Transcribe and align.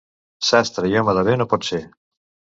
Sastre 0.47 0.89
i 0.93 0.97
home 1.03 1.15
de 1.19 1.25
bé 1.29 1.37
no 1.43 1.49
pot 1.53 1.69
ser. 1.71 1.83